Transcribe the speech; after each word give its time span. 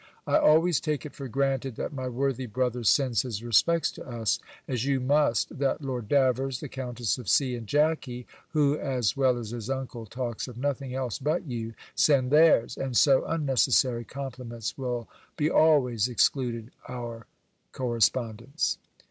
I 0.25 0.35
always 0.39 0.79
take 0.79 1.05
it 1.05 1.13
for 1.13 1.27
granted, 1.27 1.75
that 1.75 1.93
my 1.93 2.07
worthy 2.07 2.47
brother 2.47 2.83
sends 2.83 3.21
his 3.21 3.43
respects 3.43 3.91
to 3.91 4.03
us; 4.07 4.39
as 4.67 4.83
you 4.83 4.99
must, 4.99 5.59
that 5.59 5.83
Lord 5.83 6.09
Davers, 6.09 6.59
the 6.59 6.67
Countess 6.69 7.19
of 7.19 7.29
C. 7.29 7.55
and 7.55 7.67
Jackey 7.67 8.25
(who, 8.49 8.79
as 8.79 9.15
well 9.15 9.37
as 9.37 9.51
his 9.51 9.69
uncle, 9.69 10.07
talks 10.07 10.47
of 10.47 10.57
nothing 10.57 10.95
else 10.95 11.19
but 11.19 11.45
you), 11.45 11.75
send 11.93 12.31
theirs; 12.31 12.77
and 12.77 12.97
so 12.97 13.23
unnecessary 13.25 14.03
compliments 14.03 14.75
will 14.75 15.07
be 15.37 15.51
always 15.51 16.07
excluded 16.07 16.71
our 16.89 17.27
correspondence. 17.71 18.79